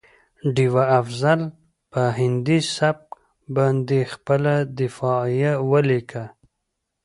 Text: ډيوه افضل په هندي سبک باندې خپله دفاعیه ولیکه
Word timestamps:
ډيوه 0.55 0.83
افضل 0.99 1.41
په 1.91 2.01
هندي 2.19 2.59
سبک 2.77 3.09
باندې 3.55 3.99
خپله 4.13 4.53
دفاعیه 4.79 5.53
ولیکه 5.71 6.23